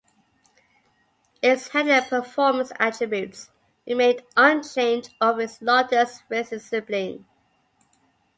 Its 1.43 1.67
handling 1.67 1.97
and 1.99 2.07
performance 2.07 2.71
attributes 2.79 3.51
remained 3.87 4.23
unchanged 4.35 5.13
over 5.21 5.41
its 5.41 5.61
Lotus 5.61 6.23
Racing 6.27 6.57
sibling. 6.57 7.23